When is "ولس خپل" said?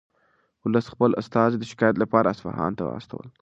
0.65-1.11